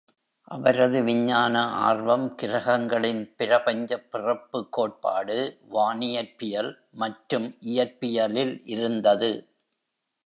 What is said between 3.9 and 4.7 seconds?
பிறப்பு